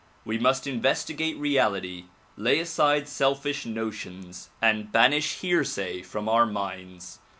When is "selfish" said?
3.07-3.67